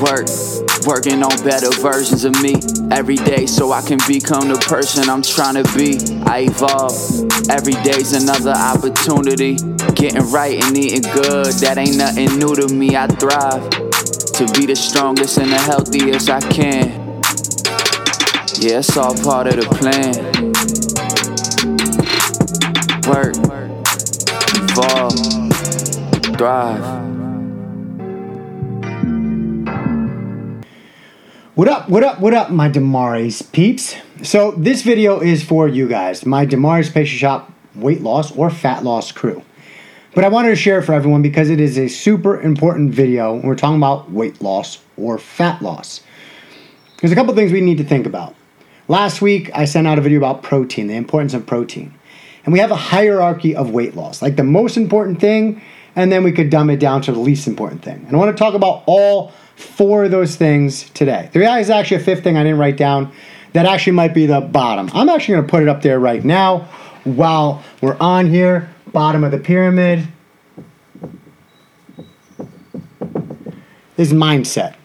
Work, 0.00 0.28
working 0.86 1.24
on 1.24 1.42
better 1.42 1.70
versions 1.82 2.24
of 2.24 2.40
me 2.40 2.54
every 2.92 3.16
day 3.16 3.46
so 3.46 3.72
I 3.72 3.82
can 3.82 3.98
become 4.06 4.46
the 4.46 4.54
person 4.68 5.10
I'm 5.10 5.22
trying 5.22 5.54
to 5.54 5.64
be. 5.76 5.98
I 6.24 6.46
evolve, 6.46 6.94
every 7.50 7.74
day's 7.82 8.12
another 8.12 8.52
opportunity. 8.52 9.56
Getting 9.94 10.30
right 10.30 10.62
and 10.62 10.78
eating 10.78 11.02
good, 11.02 11.52
that 11.62 11.78
ain't 11.78 11.96
nothing 11.96 12.38
new 12.38 12.54
to 12.54 12.72
me. 12.72 12.94
I 12.94 13.08
thrive 13.08 13.68
to 14.38 14.46
be 14.54 14.66
the 14.66 14.76
strongest 14.76 15.38
and 15.38 15.50
the 15.50 15.58
healthiest 15.58 16.30
I 16.30 16.40
can. 16.40 17.18
Yeah, 18.62 18.78
it's 18.78 18.96
all 18.96 19.16
part 19.16 19.48
of 19.48 19.56
the 19.56 19.66
plan. 19.66 20.14
Work, 23.10 23.34
evolve, 24.62 26.36
thrive. 26.36 27.07
What 31.58 31.66
up, 31.66 31.88
what 31.88 32.04
up, 32.04 32.20
what 32.20 32.34
up, 32.34 32.50
my 32.52 32.68
Damaris 32.68 33.42
peeps? 33.42 33.96
So, 34.22 34.52
this 34.52 34.82
video 34.82 35.18
is 35.18 35.42
for 35.42 35.66
you 35.66 35.88
guys, 35.88 36.24
my 36.24 36.44
Damaris 36.44 36.88
Patient 36.88 37.18
Shop 37.18 37.52
weight 37.74 38.00
loss 38.00 38.30
or 38.36 38.48
fat 38.48 38.84
loss 38.84 39.10
crew. 39.10 39.42
But 40.14 40.22
I 40.22 40.28
wanted 40.28 40.50
to 40.50 40.54
share 40.54 40.78
it 40.78 40.84
for 40.84 40.92
everyone 40.92 41.20
because 41.20 41.50
it 41.50 41.58
is 41.58 41.76
a 41.76 41.88
super 41.88 42.40
important 42.40 42.94
video 42.94 43.32
when 43.32 43.42
we're 43.42 43.56
talking 43.56 43.78
about 43.78 44.08
weight 44.08 44.40
loss 44.40 44.78
or 44.96 45.18
fat 45.18 45.60
loss. 45.60 46.00
There's 47.00 47.10
a 47.10 47.16
couple 47.16 47.34
things 47.34 47.50
we 47.50 47.60
need 47.60 47.78
to 47.78 47.84
think 47.84 48.06
about. 48.06 48.36
Last 48.86 49.20
week, 49.20 49.50
I 49.52 49.64
sent 49.64 49.88
out 49.88 49.98
a 49.98 50.00
video 50.00 50.18
about 50.18 50.44
protein, 50.44 50.86
the 50.86 50.94
importance 50.94 51.34
of 51.34 51.44
protein. 51.44 51.92
And 52.44 52.52
we 52.52 52.60
have 52.60 52.70
a 52.70 52.76
hierarchy 52.76 53.56
of 53.56 53.70
weight 53.70 53.96
loss, 53.96 54.22
like 54.22 54.36
the 54.36 54.44
most 54.44 54.76
important 54.76 55.20
thing, 55.20 55.60
and 55.96 56.12
then 56.12 56.22
we 56.22 56.30
could 56.30 56.50
dumb 56.50 56.70
it 56.70 56.78
down 56.78 57.02
to 57.02 57.12
the 57.12 57.18
least 57.18 57.48
important 57.48 57.82
thing. 57.82 58.04
And 58.06 58.14
I 58.14 58.16
want 58.16 58.30
to 58.30 58.40
talk 58.40 58.54
about 58.54 58.84
all 58.86 59.32
four 59.58 60.04
of 60.04 60.12
those 60.12 60.36
things 60.36 60.88
today. 60.90 61.28
There 61.32 61.42
is 61.58 61.68
actually 61.68 61.96
a 61.96 62.04
fifth 62.04 62.22
thing 62.22 62.36
I 62.36 62.44
didn't 62.44 62.58
write 62.58 62.76
down 62.76 63.12
that 63.54 63.66
actually 63.66 63.94
might 63.94 64.14
be 64.14 64.24
the 64.24 64.40
bottom. 64.40 64.88
I'm 64.94 65.08
actually 65.08 65.34
going 65.34 65.46
to 65.46 65.50
put 65.50 65.62
it 65.62 65.68
up 65.68 65.82
there 65.82 65.98
right 65.98 66.24
now 66.24 66.68
while 67.02 67.64
we're 67.80 67.96
on 67.98 68.30
here, 68.30 68.70
bottom 68.92 69.24
of 69.24 69.32
the 69.32 69.38
pyramid. 69.38 70.06
Is 73.96 74.12
mindset. 74.12 74.76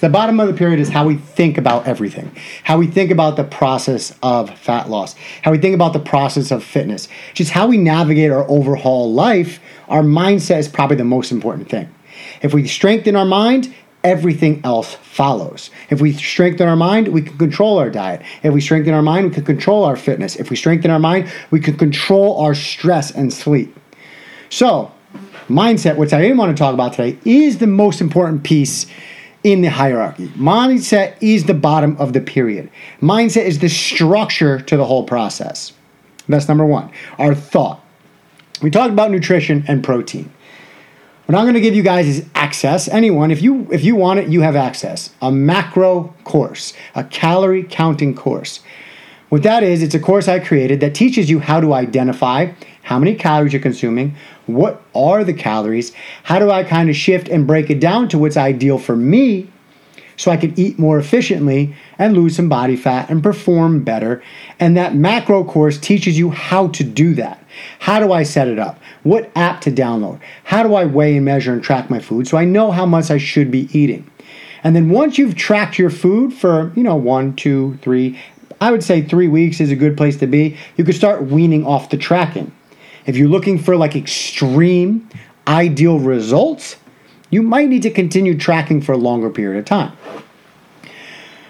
The 0.00 0.08
bottom 0.08 0.40
of 0.40 0.48
the 0.48 0.54
pyramid 0.54 0.80
is 0.80 0.88
how 0.88 1.06
we 1.06 1.14
think 1.14 1.56
about 1.56 1.86
everything, 1.86 2.34
how 2.64 2.78
we 2.78 2.88
think 2.88 3.12
about 3.12 3.36
the 3.36 3.44
process 3.44 4.16
of 4.24 4.58
fat 4.58 4.90
loss, 4.90 5.14
how 5.42 5.52
we 5.52 5.58
think 5.58 5.74
about 5.74 5.92
the 5.92 6.00
process 6.00 6.50
of 6.50 6.64
fitness, 6.64 7.06
just 7.34 7.52
how 7.52 7.68
we 7.68 7.76
navigate 7.76 8.32
our 8.32 8.48
overhaul 8.50 9.12
life. 9.12 9.60
Our 9.88 10.02
mindset 10.02 10.58
is 10.58 10.68
probably 10.68 10.96
the 10.96 11.04
most 11.04 11.30
important 11.30 11.68
thing. 11.68 11.94
If 12.42 12.54
we 12.54 12.66
strengthen 12.66 13.14
our 13.14 13.24
mind, 13.24 13.72
everything 14.02 14.60
else 14.64 14.94
follows. 14.94 15.70
If 15.90 16.00
we 16.00 16.12
strengthen 16.12 16.68
our 16.68 16.76
mind, 16.76 17.08
we 17.08 17.22
can 17.22 17.36
control 17.38 17.78
our 17.78 17.90
diet. 17.90 18.22
If 18.42 18.52
we 18.52 18.60
strengthen 18.60 18.94
our 18.94 19.02
mind, 19.02 19.28
we 19.28 19.34
can 19.34 19.44
control 19.44 19.84
our 19.84 19.96
fitness. 19.96 20.36
If 20.36 20.50
we 20.50 20.56
strengthen 20.56 20.90
our 20.90 20.98
mind, 20.98 21.30
we 21.50 21.60
can 21.60 21.76
control 21.76 22.40
our 22.40 22.54
stress 22.54 23.10
and 23.10 23.32
sleep. 23.32 23.76
So, 24.48 24.92
mindset, 25.48 25.96
which 25.96 26.12
I 26.12 26.20
didn't 26.20 26.38
want 26.38 26.56
to 26.56 26.60
talk 26.60 26.74
about 26.74 26.94
today, 26.94 27.18
is 27.24 27.58
the 27.58 27.66
most 27.66 28.00
important 28.00 28.42
piece 28.42 28.86
in 29.42 29.62
the 29.62 29.70
hierarchy. 29.70 30.28
Mindset 30.28 31.16
is 31.20 31.44
the 31.44 31.54
bottom 31.54 31.96
of 31.98 32.12
the 32.12 32.20
period. 32.20 32.70
Mindset 33.00 33.44
is 33.44 33.58
the 33.58 33.68
structure 33.68 34.60
to 34.60 34.76
the 34.76 34.84
whole 34.84 35.04
process. 35.04 35.72
That's 36.28 36.48
number 36.48 36.64
one. 36.64 36.90
Our 37.18 37.34
thought. 37.34 37.84
We 38.62 38.70
talked 38.70 38.92
about 38.92 39.10
nutrition 39.10 39.64
and 39.66 39.82
protein. 39.82 40.30
What 41.30 41.38
I'm 41.38 41.44
going 41.44 41.54
to 41.54 41.60
give 41.60 41.76
you 41.76 41.84
guys 41.84 42.08
is 42.08 42.26
access. 42.34 42.88
Anyone, 42.88 43.30
if 43.30 43.40
you 43.40 43.68
if 43.70 43.84
you 43.84 43.94
want 43.94 44.18
it, 44.18 44.30
you 44.30 44.40
have 44.40 44.56
access. 44.56 45.10
A 45.22 45.30
macro 45.30 46.12
course, 46.24 46.72
a 46.96 47.04
calorie 47.04 47.62
counting 47.62 48.16
course. 48.16 48.58
What 49.28 49.44
that 49.44 49.62
is, 49.62 49.80
it's 49.80 49.94
a 49.94 50.00
course 50.00 50.26
I 50.26 50.40
created 50.40 50.80
that 50.80 50.92
teaches 50.92 51.30
you 51.30 51.38
how 51.38 51.60
to 51.60 51.72
identify 51.72 52.50
how 52.82 52.98
many 52.98 53.14
calories 53.14 53.52
you're 53.52 53.62
consuming, 53.62 54.16
what 54.46 54.82
are 54.92 55.22
the 55.22 55.32
calories, 55.32 55.92
how 56.24 56.40
do 56.40 56.50
I 56.50 56.64
kind 56.64 56.90
of 56.90 56.96
shift 56.96 57.28
and 57.28 57.46
break 57.46 57.70
it 57.70 57.78
down 57.78 58.08
to 58.08 58.18
what's 58.18 58.36
ideal 58.36 58.76
for 58.76 58.96
me 58.96 59.48
so 60.16 60.32
I 60.32 60.36
can 60.36 60.52
eat 60.58 60.80
more 60.80 60.98
efficiently 60.98 61.76
and 61.96 62.12
lose 62.12 62.34
some 62.34 62.48
body 62.48 62.74
fat 62.74 63.08
and 63.08 63.22
perform 63.22 63.84
better. 63.84 64.20
And 64.58 64.76
that 64.76 64.96
macro 64.96 65.44
course 65.44 65.78
teaches 65.78 66.18
you 66.18 66.30
how 66.30 66.66
to 66.70 66.82
do 66.82 67.14
that. 67.14 67.39
How 67.78 68.00
do 68.00 68.12
I 68.12 68.22
set 68.22 68.48
it 68.48 68.58
up? 68.58 68.78
What 69.02 69.30
app 69.36 69.60
to 69.62 69.70
download? 69.70 70.20
How 70.44 70.62
do 70.62 70.74
I 70.74 70.84
weigh 70.84 71.16
and 71.16 71.24
measure 71.24 71.52
and 71.52 71.62
track 71.62 71.90
my 71.90 72.00
food 72.00 72.28
so 72.28 72.36
I 72.36 72.44
know 72.44 72.70
how 72.70 72.86
much 72.86 73.10
I 73.10 73.18
should 73.18 73.50
be 73.50 73.68
eating? 73.76 74.10
And 74.62 74.76
then 74.76 74.90
once 74.90 75.18
you've 75.18 75.36
tracked 75.36 75.78
your 75.78 75.90
food 75.90 76.32
for, 76.32 76.72
you 76.76 76.82
know, 76.82 76.96
one, 76.96 77.34
two, 77.34 77.78
three, 77.82 78.18
I 78.60 78.70
would 78.70 78.84
say 78.84 79.02
three 79.02 79.28
weeks 79.28 79.60
is 79.60 79.70
a 79.70 79.76
good 79.76 79.96
place 79.96 80.18
to 80.18 80.26
be, 80.26 80.56
you 80.76 80.84
could 80.84 80.94
start 80.94 81.24
weaning 81.24 81.64
off 81.64 81.88
the 81.88 81.96
tracking. 81.96 82.52
If 83.06 83.16
you're 83.16 83.28
looking 83.28 83.58
for 83.58 83.76
like 83.76 83.96
extreme, 83.96 85.08
ideal 85.48 85.98
results, 85.98 86.76
you 87.30 87.42
might 87.42 87.68
need 87.68 87.82
to 87.82 87.90
continue 87.90 88.36
tracking 88.36 88.82
for 88.82 88.92
a 88.92 88.98
longer 88.98 89.30
period 89.30 89.58
of 89.58 89.64
time. 89.64 89.96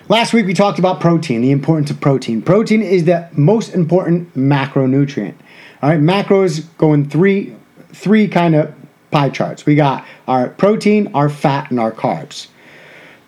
Last 0.09 0.32
week 0.32 0.47
we 0.47 0.54
talked 0.54 0.78
about 0.78 1.00
protein, 1.00 1.41
the 1.41 1.50
importance 1.50 1.91
of 1.91 2.00
protein. 2.00 2.43
Protein 2.43 2.82
is 2.82 3.04
the 3.04 3.28
most 3.32 3.75
important 3.75 4.34
macronutrient. 4.34 5.34
All 5.83 5.89
right, 5.89 6.01
macros 6.01 6.67
go 6.77 6.93
in 6.93 7.09
three 7.09 7.57
three 7.93 8.29
kind 8.29 8.55
of 8.55 8.75
pie 9.11 9.31
charts. 9.31 9.67
We 9.67 9.75
got 9.75 10.07
our 10.29 10.49
protein, 10.49 11.11
our 11.15 11.29
fat, 11.29 11.71
and 11.71 11.81
our 11.81 11.93
carbs. 11.93 12.49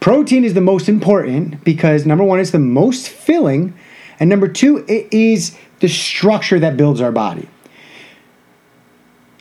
Protein 0.01 0.45
is 0.45 0.55
the 0.55 0.61
most 0.61 0.89
important 0.89 1.63
because 1.65 2.07
number 2.07 2.25
one, 2.25 2.41
it's 2.41 2.51
the 2.51 2.59
most 2.59 3.09
filling, 3.09 3.75
and 4.21 4.29
number 4.29 4.49
two, 4.49 4.85
it 4.89 5.13
is 5.13 5.57
the 5.81 5.89
structure 5.89 6.59
that 6.59 6.77
builds 6.77 7.01
our 7.01 7.13
body. 7.13 7.49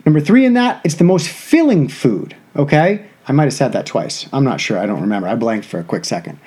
Number 0.06 0.20
three 0.20 0.46
in 0.46 0.54
that, 0.54 0.82
it's 0.84 0.96
the 0.96 1.04
most 1.04 1.28
filling 1.28 1.88
food, 1.88 2.36
okay? 2.56 3.06
I 3.28 3.34
might 3.34 3.44
have 3.44 3.54
said 3.54 3.74
that 3.74 3.86
twice. 3.86 4.28
I'm 4.34 4.44
not 4.44 4.60
sure. 4.60 4.80
I 4.80 4.88
don't 4.88 5.02
remember. 5.02 5.28
I 5.28 5.36
blanked 5.36 5.68
for 5.68 5.80
a 5.80 5.84
quick 5.84 6.06
second. 6.06 6.40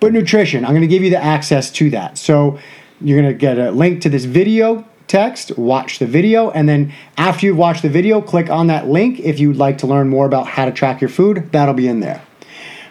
But 0.00 0.12
nutrition, 0.12 0.64
I'm 0.64 0.74
to 0.80 0.86
give 0.86 1.02
you 1.02 1.10
the 1.10 1.22
access 1.22 1.70
to 1.72 1.90
that. 1.90 2.16
So 2.16 2.58
you're 3.00 3.20
to 3.22 3.34
get 3.34 3.58
a 3.58 3.70
link 3.70 4.00
to 4.02 4.08
this 4.08 4.24
video 4.24 4.86
text, 5.12 5.56
watch 5.56 5.98
the 5.98 6.06
video, 6.06 6.50
and 6.50 6.68
then 6.68 6.92
after 7.16 7.46
you've 7.46 7.56
watched 7.56 7.82
the 7.82 7.88
video, 7.88 8.20
click 8.20 8.50
on 8.50 8.66
that 8.66 8.88
link 8.88 9.20
if 9.20 9.38
you'd 9.38 9.56
like 9.56 9.78
to 9.78 9.86
learn 9.86 10.08
more 10.08 10.26
about 10.26 10.48
how 10.48 10.64
to 10.64 10.72
track 10.72 11.00
your 11.00 11.10
food. 11.10 11.50
That'll 11.52 11.74
be 11.74 11.86
in 11.86 12.00
there. 12.00 12.22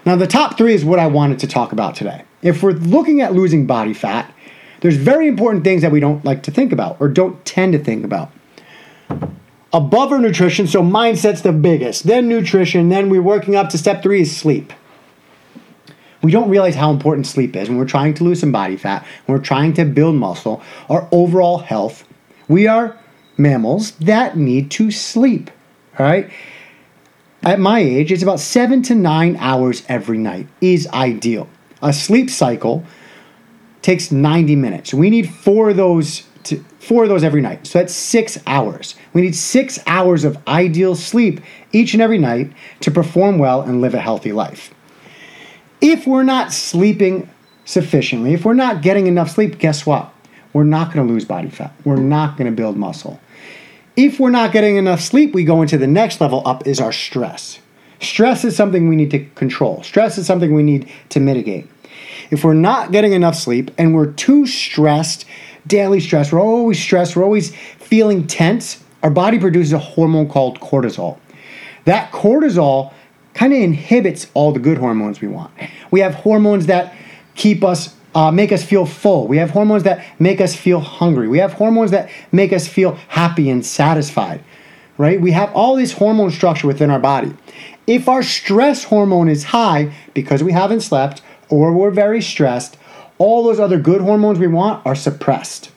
Now, 0.06 0.16
the 0.16 0.28
top 0.28 0.58
three 0.58 0.74
is 0.74 0.86
what 0.86 1.00
I 1.00 1.08
wanted 1.08 1.40
to 1.40 1.48
talk 1.48 1.72
about 1.72 1.96
today. 1.96 2.24
If 2.42 2.64
we're 2.64 2.72
looking 2.72 3.22
at 3.22 3.34
losing 3.34 3.68
body 3.68 3.94
fat, 3.94 4.34
there's 4.80 4.96
very 4.96 5.28
important 5.28 5.64
things 5.64 5.82
that 5.82 5.92
we 5.92 6.00
don't 6.00 6.24
like 6.24 6.44
to 6.44 6.52
think 6.52 6.72
about 6.72 6.98
or 7.00 7.08
don't 7.08 7.44
tend 7.46 7.74
to 7.74 7.80
think 7.80 8.06
about 8.06 8.32
above 9.74 10.12
our 10.12 10.20
nutrition, 10.20 10.68
so 10.68 10.82
mindset's 10.82 11.42
the 11.42 11.54
biggest, 11.54 12.04
then 12.04 12.28
nutrition, 12.28 12.90
then 12.90 13.10
we're 13.10 13.22
working 13.22 13.56
up 13.56 13.70
to 13.70 13.78
step 13.78 14.04
three 14.04 14.22
is 14.22 14.36
sleep. 14.36 14.74
We 16.22 16.32
don't 16.32 16.50
realize 16.50 16.76
how 16.76 16.92
important 16.92 17.26
sleep 17.26 17.56
is 17.56 17.68
when 17.68 17.78
we're 17.78 17.86
trying 17.86 18.14
to 18.16 18.24
lose 18.24 18.42
some 18.42 18.52
body 18.52 18.78
fat, 18.78 19.06
when 19.26 19.38
we're 19.38 19.44
trying 19.44 19.74
to 19.74 19.86
build 19.86 20.16
muscle, 20.16 20.62
our 20.90 21.08
overall 21.12 21.60
health. 21.60 22.04
We 22.52 22.68
are 22.68 22.98
mammals 23.38 23.92
that 23.92 24.36
need 24.36 24.72
to 24.72 24.92
sleep. 24.92 25.50
All 25.98 26.06
right. 26.06 26.30
At 27.44 27.62
my 27.62 27.80
age, 27.80 28.12
it's 28.12 28.24
about 28.24 28.42
seven 28.42 28.84
to 28.84 28.94
nine 28.94 29.38
hours 29.38 29.84
every 29.88 30.18
night 30.18 30.50
is 30.60 30.86
ideal. 30.88 31.48
A 31.82 31.94
sleep 31.94 32.30
cycle 32.30 32.84
takes 33.82 34.12
90 34.12 34.58
minutes. 34.58 34.94
We 34.94 35.10
need 35.10 35.30
four 35.30 35.70
of 35.70 35.78
those 35.78 36.28
to, 36.44 36.62
four 36.78 37.04
of 37.04 37.10
those 37.10 37.24
every 37.24 37.42
night. 37.42 37.68
So 37.68 37.80
that's 37.80 37.94
six 37.94 38.38
hours. 38.46 38.96
We 39.14 39.22
need 39.22 39.36
six 39.36 39.80
hours 39.88 40.26
of 40.26 40.38
ideal 40.46 40.96
sleep 40.96 41.40
each 41.72 41.94
and 41.94 42.02
every 42.02 42.18
night 42.18 42.52
to 42.82 42.92
perform 42.92 43.38
well 43.38 43.62
and 43.62 43.80
live 43.80 43.94
a 43.94 44.02
healthy 44.02 44.34
life. 44.34 44.74
If 45.80 46.06
we're 46.06 46.24
not 46.24 46.52
sleeping 46.52 47.30
sufficiently, 47.64 48.34
if 48.34 48.44
we're 48.44 48.56
not 48.56 48.82
getting 48.82 49.08
enough 49.08 49.30
sleep, 49.30 49.58
guess 49.58 49.86
what? 49.86 50.11
We're 50.54 50.64
not 50.64 50.94
going 50.94 51.08
to 51.08 51.14
lose 51.14 51.26
body 51.26 51.50
fat. 51.50 51.74
We're 51.86 51.96
not 51.96 52.38
going 52.38 52.50
to 52.50 52.56
build 52.56 52.78
muscle. 52.78 53.20
If 53.96 54.20
we're 54.20 54.30
not 54.30 54.52
getting 54.52 54.78
enough 54.78 55.02
sleep, 55.02 55.34
we 55.34 55.44
go 55.44 55.62
into 55.62 55.78
the 55.78 55.88
next 55.88 56.22
level 56.22 56.42
up 56.46 56.66
is 56.66 56.80
our 56.80 56.92
stress. 56.92 57.60
Stress 58.00 58.44
is 58.44 58.56
something 58.56 58.88
we 58.88 58.96
need 58.96 59.12
to 59.12 59.26
control. 59.36 59.84
Stress 59.84 60.18
is 60.18 60.26
something 60.26 60.54
we 60.54 60.64
need 60.64 60.90
to 61.10 61.20
mitigate. 61.20 61.70
If 62.32 62.44
we're 62.44 62.54
not 62.54 62.92
getting 62.92 63.14
enough 63.14 63.36
sleep 63.36 63.72
and 63.78 63.94
we're 63.94 64.12
too 64.12 64.48
stressed 64.48 65.26
daily 65.68 66.00
stress, 66.00 66.32
we're 66.32 66.42
always 66.42 66.82
stressed, 66.82 67.16
we're 67.16 67.24
always 67.24 67.54
feeling 67.78 68.26
tense, 68.26 68.84
our 69.04 69.10
body 69.10 69.38
produces 69.38 69.74
a 69.74 69.80
hormone 69.80 70.28
called 70.30 70.60
cortisol. 70.60 71.20
That 71.86 72.12
cortisol 72.12 72.94
kind 73.34 73.54
of 73.54 73.60
inhibits 73.60 74.28
all 74.34 74.52
the 74.52 74.60
good 74.60 74.78
hormones 74.78 75.22
we 75.22 75.28
want. 75.28 75.52
We 75.92 76.00
have 76.00 76.16
hormones 76.16 76.68
that 76.68 76.96
keep 77.36 77.64
us 77.64 77.96
uh, 78.14 78.32
make 78.32 78.52
us 78.52 78.64
feel 78.64 78.86
full. 78.86 79.28
We 79.28 79.38
have 79.38 79.52
hormones 79.52 79.84
that 79.84 80.06
make 80.20 80.42
us 80.42 80.56
feel 80.56 80.80
hungry. 80.80 81.28
We 81.28 81.40
have 81.40 81.54
hormones 81.54 81.92
that 81.92 82.10
make 82.32 82.52
us 82.52 82.68
feel 82.68 82.96
happy 83.08 83.50
and 83.50 83.66
satisfied, 83.66 84.44
right? 84.98 85.20
We 85.20 85.32
have 85.32 85.54
all 85.54 85.76
this 85.76 85.94
hormone 85.94 86.32
structure 86.32 86.68
within 86.68 86.90
our 86.90 87.00
body. 87.00 87.34
If 87.88 88.08
our 88.10 88.24
stress 88.24 88.84
hormone 88.84 89.30
is 89.30 89.46
high 89.46 89.94
because 90.14 90.44
we 90.44 90.52
haven't 90.52 90.82
slept 90.82 91.22
or 91.50 91.74
we're 91.74 91.92
very 91.92 92.22
stressed, 92.22 92.78
all 93.18 93.44
those 93.44 93.60
other 93.60 93.80
good 93.80 94.02
hormones 94.02 94.40
we 94.40 94.48
want 94.48 94.86
are 94.86 94.96
suppressed. 94.96 95.72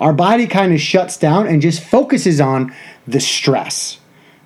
Our 0.00 0.12
body 0.14 0.46
kind 0.46 0.72
of 0.72 0.80
shuts 0.80 1.16
down 1.16 1.46
and 1.46 1.60
just 1.60 1.82
focuses 1.82 2.40
on 2.40 2.74
the 3.06 3.20
stress. 3.20 3.98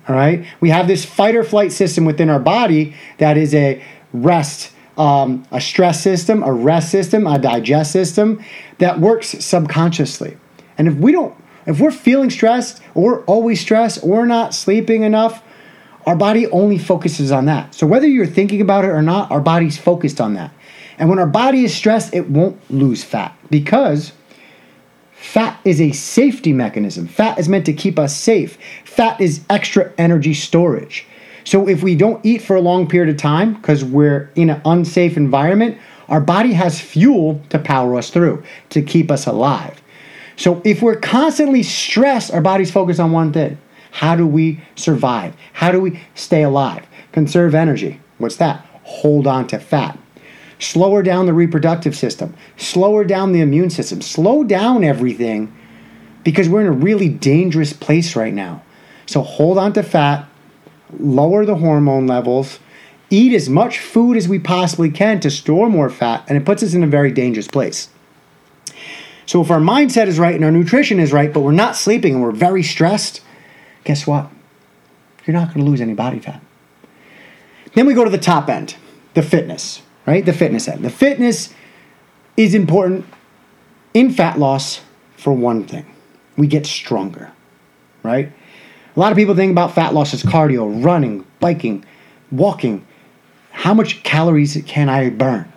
All 0.07 0.15
right? 0.15 0.45
We 0.59 0.69
have 0.69 0.87
this 0.87 1.05
fight 1.05 1.35
or 1.35 1.43
flight 1.43 1.71
system 1.71 2.05
within 2.05 2.29
our 2.29 2.39
body 2.39 2.93
that 3.17 3.37
is 3.37 3.55
a 3.55 3.81
rest, 4.13 4.71
um, 4.97 5.45
a 5.51 5.59
stress 5.59 6.01
system, 6.01 6.43
a 6.43 6.51
rest 6.51 6.89
system, 6.89 7.27
a 7.27 7.37
digest 7.37 7.91
system 7.91 8.43
that 8.77 8.99
works 8.99 9.29
subconsciously. 9.43 10.37
And 10.77 10.87
if 10.87 10.95
we 10.95 11.11
don't, 11.11 11.35
if 11.65 11.79
we're 11.79 11.91
feeling 11.91 12.29
stressed 12.29 12.81
or 12.93 13.23
always 13.25 13.59
stressed 13.59 14.03
or 14.03 14.25
not 14.25 14.53
sleeping 14.53 15.03
enough, 15.03 15.43
our 16.05 16.15
body 16.15 16.47
only 16.47 16.77
focuses 16.77 17.31
on 17.31 17.45
that. 17.45 17.73
So 17.73 17.87
whether 17.87 18.07
you're 18.07 18.27
thinking 18.27 18.61
about 18.61 18.85
it 18.85 18.89
or 18.89 19.01
not, 19.01 19.31
our 19.31 19.41
body's 19.41 19.77
focused 19.77 20.21
on 20.21 20.35
that. 20.35 20.51
And 20.97 21.09
when 21.09 21.19
our 21.19 21.27
body 21.27 21.65
is 21.65 21.75
stressed, 21.75 22.13
it 22.13 22.29
won't 22.29 22.59
lose 22.71 23.03
fat 23.03 23.35
because 23.49 24.13
fat 25.11 25.59
is 25.65 25.81
a 25.81 25.91
safety 25.91 26.53
mechanism. 26.53 27.07
Fat 27.07 27.39
is 27.39 27.49
meant 27.49 27.65
to 27.65 27.73
keep 27.73 27.97
us 27.97 28.15
safe. 28.15 28.57
Fat 28.85 29.19
is 29.19 29.41
extra 29.49 29.91
energy 29.97 30.33
storage. 30.33 31.05
So 31.45 31.69
if 31.69 31.83
we 31.83 31.95
don't 31.95 32.25
eat 32.25 32.41
for 32.41 32.55
a 32.55 32.61
long 32.61 32.87
period 32.87 33.13
of 33.13 33.21
time 33.21 33.53
because 33.53 33.85
we're 33.85 34.29
in 34.35 34.49
an 34.49 34.61
unsafe 34.65 35.15
environment, 35.15 35.77
our 36.09 36.19
body 36.19 36.53
has 36.53 36.79
fuel 36.79 37.41
to 37.49 37.59
power 37.59 37.95
us 37.95 38.09
through, 38.09 38.43
to 38.71 38.81
keep 38.81 39.09
us 39.09 39.25
alive. 39.25 39.81
So 40.35 40.61
if 40.65 40.81
we're 40.81 40.97
constantly 40.97 41.63
stressed, 41.63 42.33
our 42.33 42.41
body's 42.41 42.71
focused 42.71 42.99
on 42.99 43.11
one 43.11 43.31
thing. 43.31 43.57
How 43.91 44.15
do 44.15 44.27
we 44.27 44.61
survive? 44.75 45.35
How 45.53 45.71
do 45.71 45.79
we 45.79 46.01
stay 46.15 46.43
alive? 46.43 46.85
Conserve 47.13 47.55
energy. 47.55 48.01
What's 48.17 48.35
that? 48.37 48.65
Hold 48.83 49.25
on 49.25 49.47
to 49.47 49.59
fat. 49.59 49.97
Slower 50.59 51.03
down 51.03 51.25
the 51.25 51.33
reproductive 51.33 51.95
system. 51.95 52.35
Slower 52.57 53.03
down 53.03 53.31
the 53.31 53.41
immune 53.41 53.69
system. 53.69 54.01
Slow 54.01 54.43
down 54.43 54.83
everything 54.83 55.55
because 56.23 56.49
we're 56.49 56.61
in 56.61 56.67
a 56.67 56.71
really 56.71 57.07
dangerous 57.07 57.71
place 57.71 58.15
right 58.15 58.33
now. 58.33 58.63
So 59.05 59.21
hold 59.21 59.57
on 59.57 59.73
to 59.73 59.83
fat, 59.83 60.27
lower 60.97 61.45
the 61.45 61.55
hormone 61.55 62.07
levels, 62.07 62.59
eat 63.09 63.33
as 63.33 63.49
much 63.49 63.79
food 63.79 64.17
as 64.17 64.27
we 64.27 64.39
possibly 64.39 64.89
can 64.89 65.19
to 65.21 65.29
store 65.29 65.69
more 65.69 65.89
fat, 65.89 66.23
and 66.27 66.37
it 66.37 66.45
puts 66.45 66.63
us 66.63 66.73
in 66.73 66.83
a 66.83 66.87
very 66.87 67.11
dangerous 67.11 67.47
place. 67.47 67.89
So 69.25 69.41
if 69.41 69.49
our 69.49 69.59
mindset 69.59 70.07
is 70.07 70.19
right 70.19 70.35
and 70.35 70.45
our 70.45 70.51
nutrition 70.51 70.99
is 70.99 71.11
right, 71.11 71.33
but 71.33 71.41
we're 71.41 71.51
not 71.51 71.75
sleeping 71.75 72.13
and 72.13 72.23
we're 72.23 72.31
very 72.31 72.61
stressed, 72.61 73.21
guess 73.83 74.05
what? 74.05 74.29
You're 75.25 75.33
not 75.33 75.53
going 75.53 75.65
to 75.65 75.69
lose 75.69 75.81
any 75.81 75.93
body 75.93 76.19
fat. 76.19 76.41
Then 77.73 77.87
we 77.87 77.93
go 77.93 78.03
to 78.03 78.09
the 78.09 78.17
top 78.17 78.49
end, 78.49 78.75
the 79.15 79.23
fitness, 79.23 79.81
right? 80.05 80.25
The 80.25 80.33
fitness 80.33 80.67
end. 80.67 80.85
The 80.85 80.89
fitness 80.89 81.53
is 82.37 82.53
important 82.53 83.05
in 83.93 84.11
fat 84.11 84.37
loss 84.37 84.81
for 85.17 85.33
one 85.33 85.65
thing. 85.65 85.85
We 86.37 86.47
get 86.47 86.65
stronger, 86.65 87.31
right? 88.03 88.31
A 88.95 88.99
lot 88.99 89.11
of 89.11 89.17
people 89.17 89.35
think 89.35 89.51
about 89.51 89.75
fat 89.75 89.93
loss 89.93 90.13
as 90.13 90.23
cardio, 90.23 90.83
running, 90.83 91.25
biking, 91.39 91.83
walking. 92.31 92.85
How 93.51 93.73
much 93.73 94.03
calories 94.03 94.61
can 94.65 94.87
I 94.87 95.09
burn? 95.09 95.51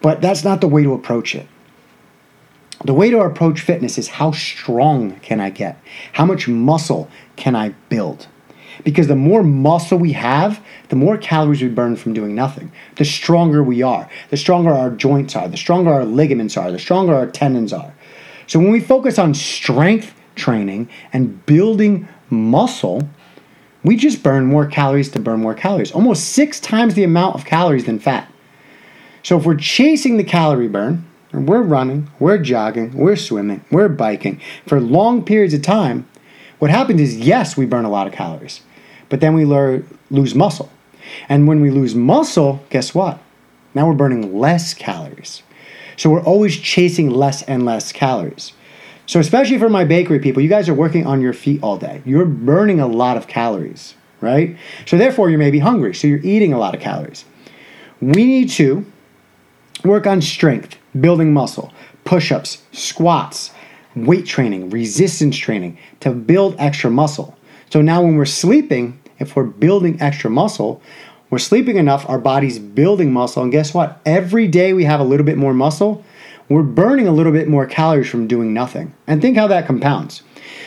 But 0.00 0.20
that's 0.20 0.44
not 0.44 0.60
the 0.60 0.68
way 0.68 0.82
to 0.82 0.92
approach 0.92 1.34
it. 1.34 1.46
The 2.84 2.94
way 2.94 3.10
to 3.10 3.20
approach 3.20 3.60
fitness 3.60 3.98
is 3.98 4.08
how 4.08 4.32
strong 4.32 5.18
can 5.20 5.40
I 5.40 5.50
get? 5.50 5.80
How 6.12 6.24
much 6.24 6.48
muscle 6.48 7.08
can 7.36 7.56
I 7.56 7.70
build? 7.88 8.28
Because 8.84 9.08
the 9.08 9.16
more 9.16 9.42
muscle 9.42 9.98
we 9.98 10.12
have, 10.12 10.64
the 10.88 10.96
more 10.96 11.16
calories 11.16 11.62
we 11.62 11.68
burn 11.68 11.96
from 11.96 12.12
doing 12.12 12.34
nothing. 12.34 12.70
The 12.96 13.04
stronger 13.04 13.62
we 13.62 13.82
are, 13.82 14.08
the 14.30 14.36
stronger 14.36 14.70
our 14.70 14.90
joints 14.90 15.34
are, 15.34 15.48
the 15.48 15.56
stronger 15.56 15.92
our 15.92 16.04
ligaments 16.04 16.56
are, 16.56 16.70
the 16.70 16.78
stronger 16.78 17.14
our 17.14 17.26
tendons 17.26 17.72
are. 17.72 17.92
So 18.46 18.60
when 18.60 18.70
we 18.70 18.80
focus 18.80 19.18
on 19.18 19.34
strength 19.34 20.14
training 20.38 20.88
and 21.12 21.44
building 21.44 22.08
muscle, 22.30 23.06
we 23.84 23.96
just 23.96 24.22
burn 24.22 24.46
more 24.46 24.66
calories 24.66 25.10
to 25.10 25.20
burn 25.20 25.40
more 25.40 25.54
calories, 25.54 25.92
almost 25.92 26.30
six 26.30 26.60
times 26.60 26.94
the 26.94 27.04
amount 27.04 27.34
of 27.34 27.44
calories 27.44 27.84
than 27.84 27.98
fat. 27.98 28.30
So 29.22 29.38
if 29.38 29.44
we're 29.44 29.56
chasing 29.56 30.16
the 30.16 30.24
calorie 30.24 30.68
burn, 30.68 31.04
we're 31.32 31.62
running, 31.62 32.10
we're 32.18 32.38
jogging, 32.38 32.96
we're 32.96 33.16
swimming, 33.16 33.64
we're 33.70 33.90
biking 33.90 34.40
for 34.66 34.80
long 34.80 35.24
periods 35.24 35.52
of 35.52 35.62
time, 35.62 36.08
what 36.58 36.70
happens 36.70 37.00
is 37.00 37.18
yes, 37.18 37.56
we 37.56 37.66
burn 37.66 37.84
a 37.84 37.90
lot 37.90 38.06
of 38.06 38.12
calories, 38.12 38.62
but 39.08 39.20
then 39.20 39.34
we 39.34 39.44
lose 39.44 40.34
muscle. 40.34 40.70
And 41.28 41.46
when 41.46 41.60
we 41.60 41.70
lose 41.70 41.94
muscle, 41.94 42.64
guess 42.70 42.94
what? 42.94 43.18
Now 43.74 43.86
we're 43.86 43.94
burning 43.94 44.38
less 44.38 44.74
calories. 44.74 45.42
So 45.96 46.10
we're 46.10 46.22
always 46.22 46.56
chasing 46.56 47.10
less 47.10 47.42
and 47.42 47.64
less 47.64 47.92
calories. 47.92 48.52
So, 49.08 49.18
especially 49.20 49.58
for 49.58 49.70
my 49.70 49.84
bakery 49.84 50.18
people, 50.18 50.42
you 50.42 50.50
guys 50.50 50.68
are 50.68 50.74
working 50.74 51.06
on 51.06 51.22
your 51.22 51.32
feet 51.32 51.62
all 51.62 51.78
day. 51.78 52.02
You're 52.04 52.26
burning 52.26 52.78
a 52.78 52.86
lot 52.86 53.16
of 53.16 53.26
calories, 53.26 53.94
right? 54.20 54.58
So, 54.84 54.98
therefore, 54.98 55.30
you 55.30 55.38
may 55.38 55.50
be 55.50 55.60
hungry. 55.60 55.94
So, 55.94 56.06
you're 56.06 56.20
eating 56.20 56.52
a 56.52 56.58
lot 56.58 56.74
of 56.74 56.82
calories. 56.82 57.24
We 58.02 58.26
need 58.26 58.50
to 58.50 58.84
work 59.82 60.06
on 60.06 60.20
strength, 60.20 60.76
building 61.00 61.32
muscle, 61.32 61.72
push 62.04 62.30
ups, 62.30 62.62
squats, 62.72 63.50
weight 63.96 64.26
training, 64.26 64.68
resistance 64.68 65.38
training 65.38 65.78
to 66.00 66.10
build 66.10 66.54
extra 66.58 66.90
muscle. 66.90 67.34
So 67.70 67.80
now, 67.80 68.02
when 68.02 68.16
we're 68.16 68.26
sleeping, 68.26 69.00
if 69.18 69.34
we're 69.34 69.44
building 69.44 70.02
extra 70.02 70.28
muscle, 70.28 70.82
we're 71.30 71.38
sleeping 71.38 71.78
enough, 71.78 72.06
our 72.10 72.18
body's 72.18 72.58
building 72.58 73.14
muscle. 73.14 73.42
And 73.42 73.50
guess 73.50 73.72
what? 73.72 74.02
Every 74.04 74.48
day 74.48 74.74
we 74.74 74.84
have 74.84 75.00
a 75.00 75.04
little 75.04 75.24
bit 75.24 75.38
more 75.38 75.54
muscle, 75.54 76.04
we're 76.48 76.62
burning 76.62 77.06
a 77.06 77.12
little 77.12 77.32
bit 77.32 77.48
more 77.48 77.66
calories 77.66 78.08
from 78.08 78.26
doing 78.26 78.54
nothing. 78.54 78.94
And 79.06 79.20
think 79.20 79.36
how 79.36 79.46
that 79.48 79.66
compounds. 79.66 80.22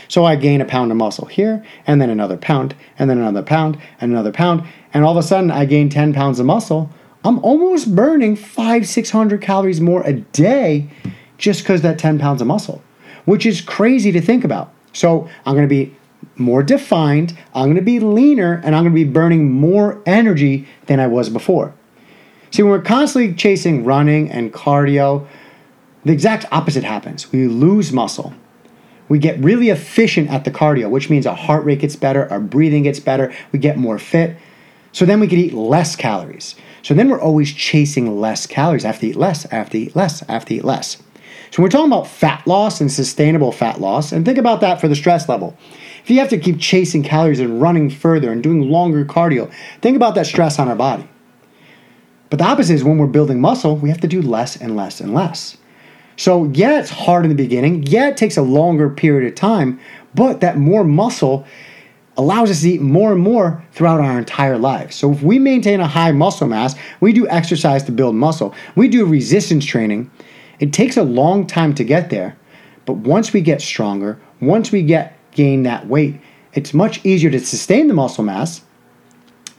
So 0.07 0.25
I 0.25 0.35
gain 0.35 0.61
a 0.61 0.65
pound 0.65 0.91
of 0.91 0.97
muscle 0.97 1.25
here, 1.25 1.63
and 1.87 2.01
then 2.01 2.09
another 2.09 2.37
pound, 2.37 2.75
and 2.99 3.09
then 3.09 3.17
another 3.17 3.41
pound, 3.41 3.77
and 3.99 4.11
another 4.11 4.31
pound, 4.31 4.63
and 4.93 5.03
all 5.03 5.11
of 5.11 5.17
a 5.17 5.27
sudden 5.27 5.49
I 5.49 5.65
gain 5.65 5.89
10 5.89 6.13
pounds 6.13 6.39
of 6.39 6.45
muscle. 6.45 6.89
I'm 7.23 7.39
almost 7.39 7.95
burning 7.95 8.35
five, 8.35 8.87
600 8.87 9.41
calories 9.41 9.79
more 9.79 10.03
a 10.03 10.13
day 10.13 10.89
just 11.37 11.61
because 11.63 11.81
that 11.81 11.97
10 11.97 12.19
pounds 12.19 12.41
of 12.41 12.47
muscle, 12.47 12.81
which 13.25 13.45
is 13.45 13.61
crazy 13.61 14.11
to 14.11 14.21
think 14.21 14.43
about. 14.43 14.73
So 14.93 15.29
I'm 15.45 15.55
going 15.55 15.67
to 15.67 15.73
be 15.73 15.95
more 16.35 16.61
defined, 16.61 17.37
I'm 17.53 17.65
going 17.65 17.75
to 17.75 17.81
be 17.81 17.99
leaner, 17.99 18.61
and 18.63 18.75
I'm 18.75 18.83
going 18.83 18.93
to 18.93 19.05
be 19.05 19.09
burning 19.09 19.51
more 19.51 20.01
energy 20.05 20.67
than 20.87 20.99
I 20.99 21.07
was 21.07 21.29
before. 21.29 21.73
See, 22.51 22.63
when 22.63 22.71
we're 22.71 22.81
constantly 22.81 23.33
chasing 23.33 23.85
running 23.85 24.29
and 24.29 24.51
cardio, 24.51 25.27
the 26.03 26.11
exact 26.11 26.45
opposite 26.51 26.83
happens. 26.83 27.31
We 27.31 27.47
lose 27.47 27.91
muscle. 27.91 28.33
We 29.09 29.19
get 29.19 29.39
really 29.39 29.69
efficient 29.69 30.29
at 30.29 30.45
the 30.45 30.51
cardio, 30.51 30.89
which 30.89 31.09
means 31.09 31.27
our 31.27 31.35
heart 31.35 31.65
rate 31.65 31.79
gets 31.79 31.95
better, 31.95 32.31
our 32.31 32.39
breathing 32.39 32.83
gets 32.83 32.99
better, 32.99 33.33
we 33.51 33.59
get 33.59 33.77
more 33.77 33.99
fit. 33.99 34.37
So 34.93 35.05
then 35.05 35.19
we 35.19 35.27
could 35.27 35.37
eat 35.37 35.53
less 35.53 35.95
calories. 35.95 36.55
So 36.81 36.93
then 36.93 37.09
we're 37.09 37.19
always 37.19 37.53
chasing 37.53 38.19
less 38.19 38.47
calories. 38.47 38.85
I 38.85 38.87
have 38.87 38.99
to 38.99 39.07
eat 39.07 39.15
less, 39.15 39.45
I 39.51 39.55
have 39.55 39.69
to 39.71 39.77
eat 39.77 39.95
less, 39.95 40.23
I 40.27 40.33
have 40.33 40.45
to 40.45 40.55
eat 40.55 40.63
less. 40.63 41.01
So 41.51 41.61
we're 41.61 41.69
talking 41.69 41.91
about 41.91 42.07
fat 42.07 42.47
loss 42.47 42.79
and 42.79 42.89
sustainable 42.89 43.51
fat 43.51 43.81
loss, 43.81 44.13
and 44.13 44.25
think 44.25 44.37
about 44.37 44.61
that 44.61 44.79
for 44.79 44.87
the 44.87 44.95
stress 44.95 45.27
level. 45.27 45.57
If 46.03 46.09
you 46.09 46.19
have 46.19 46.29
to 46.29 46.37
keep 46.37 46.59
chasing 46.59 47.03
calories 47.03 47.41
and 47.41 47.61
running 47.61 47.89
further 47.89 48.31
and 48.31 48.41
doing 48.41 48.69
longer 48.69 49.03
cardio, 49.03 49.51
think 49.81 49.97
about 49.97 50.15
that 50.15 50.25
stress 50.25 50.57
on 50.57 50.69
our 50.69 50.75
body. 50.75 51.07
But 52.29 52.39
the 52.39 52.45
opposite 52.45 52.73
is 52.75 52.83
when 52.85 52.97
we're 52.97 53.07
building 53.07 53.41
muscle, 53.41 53.75
we 53.75 53.89
have 53.89 53.99
to 53.99 54.07
do 54.07 54.21
less 54.21 54.55
and 54.55 54.77
less 54.77 55.01
and 55.01 55.13
less. 55.13 55.57
So, 56.21 56.43
yeah, 56.53 56.79
it's 56.79 56.91
hard 56.91 57.25
in 57.25 57.29
the 57.29 57.43
beginning. 57.43 57.81
Yeah, 57.87 58.09
it 58.09 58.15
takes 58.15 58.37
a 58.37 58.43
longer 58.43 58.91
period 58.91 59.27
of 59.27 59.33
time, 59.33 59.79
but 60.13 60.39
that 60.41 60.55
more 60.55 60.83
muscle 60.83 61.47
allows 62.15 62.51
us 62.51 62.61
to 62.61 62.69
eat 62.69 62.79
more 62.79 63.13
and 63.13 63.19
more 63.23 63.65
throughout 63.71 63.99
our 63.99 64.19
entire 64.19 64.59
lives. 64.59 64.95
So, 64.95 65.11
if 65.11 65.23
we 65.23 65.39
maintain 65.39 65.79
a 65.79 65.87
high 65.87 66.11
muscle 66.11 66.45
mass, 66.45 66.75
we 66.99 67.11
do 67.11 67.27
exercise 67.29 67.81
to 67.85 67.91
build 67.91 68.13
muscle, 68.13 68.53
we 68.75 68.87
do 68.87 69.03
resistance 69.03 69.65
training. 69.65 70.11
It 70.59 70.73
takes 70.73 70.95
a 70.95 71.01
long 71.01 71.47
time 71.47 71.73
to 71.73 71.83
get 71.83 72.11
there, 72.11 72.37
but 72.85 72.97
once 72.97 73.33
we 73.33 73.41
get 73.41 73.59
stronger, 73.59 74.19
once 74.41 74.71
we 74.71 74.83
get 74.83 75.17
gain 75.31 75.63
that 75.63 75.87
weight, 75.87 76.21
it's 76.53 76.71
much 76.71 77.03
easier 77.03 77.31
to 77.31 77.39
sustain 77.39 77.87
the 77.87 77.95
muscle 77.95 78.23
mass. 78.23 78.61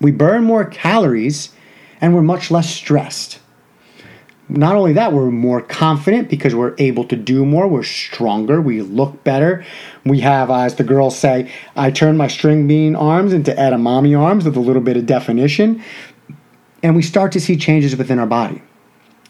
We 0.00 0.12
burn 0.12 0.45
more 0.45 0.64
calories 0.64 1.49
and 2.00 2.14
we're 2.14 2.23
much 2.23 2.52
less 2.52 2.73
stressed 2.73 3.40
not 4.56 4.76
only 4.76 4.92
that, 4.94 5.12
we're 5.12 5.30
more 5.30 5.61
confident 5.61 6.28
because 6.28 6.54
we're 6.54 6.75
able 6.78 7.04
to 7.04 7.16
do 7.16 7.44
more. 7.44 7.66
We're 7.66 7.82
stronger. 7.82 8.61
We 8.61 8.82
look 8.82 9.25
better. 9.25 9.64
We 10.04 10.21
have, 10.21 10.50
uh, 10.50 10.61
as 10.61 10.76
the 10.76 10.85
girls 10.85 11.18
say, 11.18 11.50
I 11.76 11.90
turn 11.90 12.16
my 12.16 12.28
string 12.28 12.66
bean 12.66 12.94
arms 12.94 13.32
into 13.32 13.52
edamame 13.52 14.18
arms 14.18 14.44
with 14.44 14.56
a 14.56 14.61
little 14.61 14.82
bit 14.82 14.97
of 14.97 15.06
definition. 15.06 15.82
And 16.82 16.97
we 16.97 17.02
start 17.02 17.32
to 17.32 17.40
see 17.40 17.56
changes 17.56 17.97
within 17.97 18.18
our 18.18 18.26
body, 18.26 18.62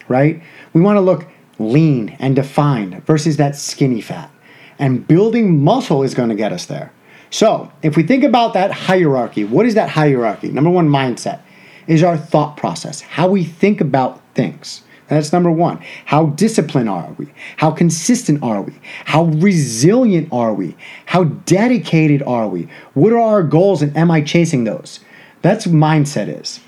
right? 0.08 0.42
We 0.72 0.80
want 0.80 0.96
to 0.96 1.00
look 1.00 1.26
lean 1.58 2.16
and 2.18 2.34
defined 2.34 3.04
versus 3.04 3.36
that 3.36 3.56
skinny 3.56 4.00
fat. 4.00 4.30
And 4.78 5.06
building 5.06 5.62
muscle 5.62 6.02
is 6.02 6.14
going 6.14 6.30
to 6.30 6.34
get 6.34 6.52
us 6.52 6.66
there. 6.66 6.92
So, 7.30 7.72
if 7.82 7.96
we 7.96 8.02
think 8.02 8.24
about 8.24 8.52
that 8.54 8.72
hierarchy, 8.72 9.44
what 9.44 9.64
is 9.64 9.74
that 9.74 9.90
hierarchy? 9.90 10.50
Number 10.50 10.70
one, 10.70 10.88
mindset 10.88 11.40
is 11.86 12.02
our 12.02 12.16
thought 12.16 12.56
process, 12.56 13.00
how 13.00 13.28
we 13.28 13.44
think 13.44 13.80
about 13.80 14.20
things. 14.34 14.82
That's 15.08 15.32
number 15.32 15.50
one. 15.50 15.82
How 16.06 16.26
disciplined 16.26 16.88
are 16.88 17.12
we? 17.18 17.28
How 17.58 17.70
consistent 17.70 18.42
are 18.42 18.62
we? 18.62 18.72
How 19.04 19.24
resilient 19.24 20.28
are 20.32 20.54
we? 20.54 20.76
How 21.06 21.24
dedicated 21.24 22.22
are 22.22 22.48
we? 22.48 22.68
What 22.94 23.12
are 23.12 23.20
our 23.20 23.42
goals 23.42 23.82
and 23.82 23.96
am 23.96 24.10
I 24.10 24.22
chasing 24.22 24.64
those? 24.64 25.00
That's 25.42 25.66
mindset 25.66 26.40
is. 26.40 26.60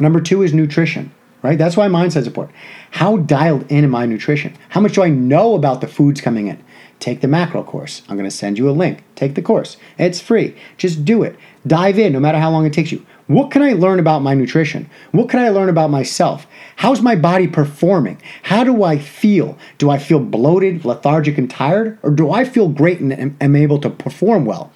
Number 0.00 0.20
two 0.20 0.42
is 0.42 0.52
nutrition, 0.52 1.12
right? 1.42 1.58
That's 1.58 1.76
why 1.76 1.86
mindset 1.88 2.22
is 2.22 2.26
important. 2.26 2.56
How 2.90 3.18
dialed 3.18 3.70
in 3.70 3.84
am 3.84 3.94
I 3.94 4.06
nutrition? 4.06 4.56
How 4.70 4.80
much 4.80 4.94
do 4.94 5.02
I 5.02 5.08
know 5.08 5.54
about 5.54 5.80
the 5.80 5.86
foods 5.86 6.20
coming 6.20 6.48
in? 6.48 6.62
Take 6.98 7.20
the 7.20 7.28
macro 7.28 7.62
course. 7.62 8.02
I'm 8.08 8.16
going 8.16 8.28
to 8.28 8.34
send 8.34 8.58
you 8.58 8.68
a 8.68 8.72
link. 8.72 9.04
Take 9.14 9.34
the 9.34 9.42
course. 9.42 9.76
It's 9.98 10.20
free. 10.20 10.56
Just 10.78 11.04
do 11.04 11.22
it. 11.22 11.38
Dive 11.66 11.98
in 11.98 12.12
no 12.12 12.20
matter 12.20 12.38
how 12.38 12.50
long 12.50 12.64
it 12.64 12.72
takes 12.72 12.90
you. 12.90 13.04
What 13.26 13.50
can 13.50 13.62
I 13.62 13.72
learn 13.72 13.98
about 13.98 14.22
my 14.22 14.34
nutrition? 14.34 14.88
What 15.10 15.28
can 15.28 15.40
I 15.40 15.48
learn 15.48 15.68
about 15.68 15.90
myself? 15.90 16.46
How's 16.76 17.02
my 17.02 17.16
body 17.16 17.48
performing? 17.48 18.20
How 18.42 18.62
do 18.62 18.84
I 18.84 18.98
feel? 18.98 19.58
Do 19.78 19.90
I 19.90 19.98
feel 19.98 20.20
bloated, 20.20 20.84
lethargic, 20.84 21.36
and 21.36 21.50
tired? 21.50 21.98
Or 22.02 22.10
do 22.10 22.30
I 22.30 22.44
feel 22.44 22.68
great 22.68 23.00
and 23.00 23.36
am 23.40 23.56
able 23.56 23.80
to 23.80 23.90
perform 23.90 24.44
well? 24.44 24.70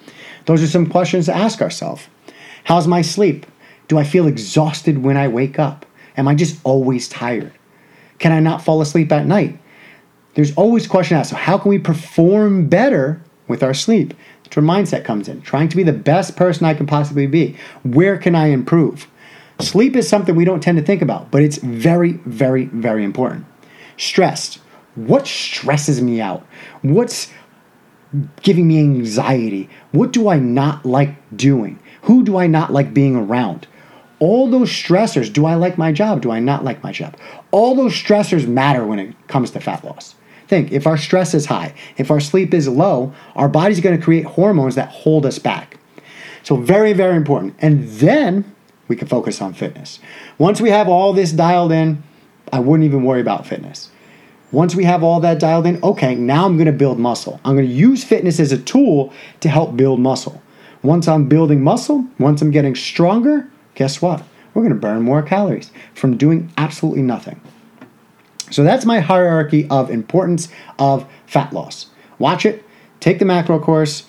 Those 0.47 0.63
are 0.65 0.67
some 0.67 0.89
questions 0.89 1.27
to 1.27 1.37
ask 1.37 1.63
ourselves. 1.63 2.09
How's 2.65 2.89
my 2.89 3.03
sleep? 3.03 3.47
Do 3.87 3.99
I 3.99 4.05
feel 4.05 4.27
exhausted 4.27 4.99
when 4.99 5.17
I 5.17 5.29
wake 5.29 5.59
up? 5.59 5.87
Am 6.17 6.27
I 6.27 6.35
just 6.35 6.61
always 6.65 7.09
tired? 7.09 7.53
Can 8.19 8.33
I 8.33 8.41
not 8.41 8.65
fall 8.65 8.81
asleep 8.81 9.13
at 9.13 9.27
night? 9.27 9.59
There's 10.35 10.55
always 10.55 10.89
question 10.89 11.17
asked. 11.17 11.31
So 11.31 11.37
how 11.37 11.57
can 11.57 11.69
we 11.69 11.79
perform 11.79 12.69
better 12.69 13.23
with 13.47 13.63
our 13.63 13.75
sleep? 13.75 14.13
That's 14.51 14.57
where 14.57 14.67
mindset 14.67 15.05
comes 15.05 15.29
in. 15.29 15.43
Trying 15.43 15.69
to 15.69 15.77
be 15.77 15.85
the 15.85 15.93
best 15.93 16.35
person 16.35 16.67
I 16.67 16.75
can 16.75 16.85
possibly 16.85 17.29
be. 17.29 17.57
Where 17.85 18.19
can 18.19 18.35
I 18.35 18.49
improve? 18.49 19.07
Sleep 19.61 19.95
is 19.95 20.09
something 20.09 20.35
we 20.35 20.45
don't 20.45 20.61
tend 20.61 20.77
to 20.77 20.83
think 20.83 21.03
about, 21.03 21.31
but 21.31 21.41
it's 21.41 21.59
very, 21.59 22.15
very, 22.25 22.65
very 22.65 23.05
important. 23.05 23.47
Stress. 23.97 24.59
What 24.97 25.29
stresses 25.29 26.03
me 26.03 26.21
out? 26.21 26.45
What's 26.83 27.33
giving 28.43 28.67
me 28.67 28.81
anxiety? 28.81 29.71
What 29.93 30.13
do 30.13 30.29
I 30.29 30.41
not 30.41 30.85
like 30.85 31.15
doing? 31.37 31.79
Who 32.03 32.25
do 32.25 32.37
I 32.37 32.49
not 32.49 32.73
like 32.73 32.93
being 32.93 33.15
around? 33.15 33.69
All 34.19 34.51
those 34.51 34.69
stressors, 34.69 35.33
do 35.33 35.47
I 35.47 35.55
like 35.55 35.79
my 35.79 35.93
job? 35.93 36.23
Do 36.23 36.33
I 36.33 36.41
not 36.41 36.65
like 36.65 36.83
my 36.83 36.91
job? 36.91 37.17
All 37.53 37.77
those 37.77 37.93
stressors 37.93 38.49
matter 38.49 38.85
when 38.85 38.99
it 38.99 39.29
comes 39.29 39.53
to 39.53 39.61
fat 39.61 39.85
loss. 39.85 40.17
Think 40.51 40.73
if 40.73 40.85
our 40.85 40.97
stress 40.97 41.33
is 41.33 41.47
high, 41.47 41.75
if 41.97 42.11
our 42.11 42.19
sleep 42.19 42.53
is 42.53 42.67
low, 42.67 43.15
our 43.37 43.49
body's 43.49 43.79
going 43.79 43.97
to 43.97 44.05
create 44.05 44.25
hormones 44.25 44.75
that 44.75 44.89
hold 44.89 45.25
us 45.25 45.39
back. 45.39 45.79
So, 46.43 46.57
very, 46.57 46.93
very 46.93 47.15
important. 47.15 47.55
And 47.61 47.87
then 47.87 48.53
we 48.89 48.97
can 48.97 49.07
focus 49.07 49.41
on 49.41 49.55
fitness. 49.55 50.01
Once 50.39 50.61
we 50.61 50.71
have 50.71 50.89
all 50.89 51.13
this 51.13 51.31
dialed 51.31 51.71
in, 51.71 52.03
I 52.53 52.59
wouldn't 52.59 52.85
even 52.85 53.05
worry 53.05 53.21
about 53.21 53.47
fitness. 53.47 53.91
Once 54.51 54.75
we 54.75 54.83
have 54.83 55.05
all 55.05 55.21
that 55.21 55.39
dialed 55.39 55.67
in, 55.67 55.81
okay, 55.85 56.17
now 56.17 56.47
I'm 56.47 56.57
going 56.57 56.67
to 56.67 56.73
build 56.73 56.99
muscle. 56.99 57.39
I'm 57.45 57.55
going 57.55 57.69
to 57.69 57.73
use 57.73 58.03
fitness 58.03 58.41
as 58.41 58.51
a 58.51 58.59
tool 58.59 59.13
to 59.43 59.49
help 59.49 59.77
build 59.77 60.01
muscle. 60.01 60.43
Once 60.83 61.07
I'm 61.07 61.29
building 61.29 61.63
muscle, 61.63 62.05
once 62.19 62.43
I'm 62.43 62.51
getting 62.51 62.75
stronger, 62.75 63.49
guess 63.77 64.03
what? 64.03 64.25
We're 64.53 64.63
going 64.63 64.75
to 64.75 64.81
burn 64.81 65.03
more 65.03 65.23
calories 65.23 65.71
from 65.95 66.17
doing 66.17 66.53
absolutely 66.57 67.03
nothing. 67.03 67.41
So 68.51 68.63
that's 68.63 68.85
my 68.85 69.01
hierarchy 69.01 69.67
of 69.69 69.91
importance 69.91 70.49
of 70.79 71.09
fat 71.27 71.53
loss. 71.53 71.91
Watch 72.19 72.45
it, 72.45 72.65
take 73.01 73.19
the 73.19 73.25
macro 73.25 73.59
course, 73.59 74.05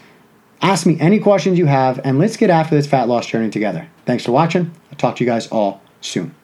ask 0.62 0.86
me 0.86 1.00
any 1.00 1.20
questions 1.20 1.58
you 1.58 1.66
have, 1.66 2.00
and 2.04 2.20
let's 2.20 2.38
get 2.38 2.50
after 2.50 2.76
this 2.76 2.88
fat 2.88 3.08
loss 3.08 3.28
journey 3.28 3.50
together. 3.50 3.88
Thanks 4.06 4.26
for 4.26 4.32
watching. 4.32 4.72
I'll 4.92 4.98
talk 4.98 5.16
to 5.18 5.24
you 5.24 5.30
guys 5.30 5.48
all 5.48 5.82
soon. 6.02 6.36